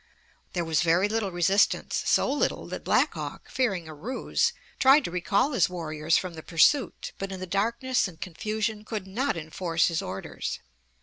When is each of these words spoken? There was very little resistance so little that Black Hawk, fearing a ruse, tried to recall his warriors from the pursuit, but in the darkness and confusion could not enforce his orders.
There 0.53 0.65
was 0.65 0.81
very 0.81 1.07
little 1.07 1.29
resistance 1.29 2.01
so 2.07 2.27
little 2.33 2.65
that 2.69 2.83
Black 2.83 3.13
Hawk, 3.13 3.51
fearing 3.51 3.87
a 3.87 3.93
ruse, 3.93 4.51
tried 4.79 5.05
to 5.05 5.11
recall 5.11 5.51
his 5.51 5.69
warriors 5.69 6.17
from 6.17 6.33
the 6.33 6.41
pursuit, 6.41 7.11
but 7.19 7.31
in 7.31 7.39
the 7.39 7.45
darkness 7.45 8.07
and 8.07 8.19
confusion 8.19 8.83
could 8.83 9.05
not 9.05 9.37
enforce 9.37 9.89
his 9.89 10.01
orders. 10.01 10.57